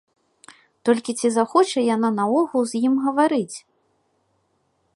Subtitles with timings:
[0.87, 3.57] Толькі ці захоча яна наогул з ім гаварыць?